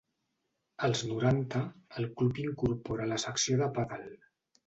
[0.87, 1.59] Als noranta,
[2.01, 4.09] el club incorpora la secció de pàdel.